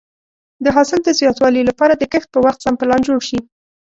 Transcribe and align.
د 0.63 0.65
حاصل 0.75 0.99
د 1.03 1.09
زیاتوالي 1.19 1.61
لپاره 1.69 1.93
د 1.97 2.03
کښت 2.11 2.29
په 2.33 2.39
وخت 2.45 2.59
سم 2.65 2.73
پلان 2.81 3.01
جوړ 3.07 3.19
شي. 3.27 3.39